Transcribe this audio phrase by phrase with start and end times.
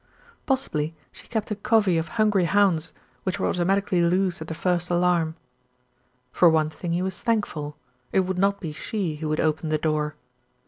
[0.47, 4.89] Possibly she kept a covey of hungry hounds, which were automatically loosed at the first
[4.89, 5.35] alarm.
[6.31, 7.77] For one thing he was thankful,
[8.11, 10.15] it would not be she who would open the door.